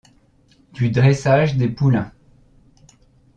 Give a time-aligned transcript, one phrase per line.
[0.73, 2.11] Du dressage des poulains.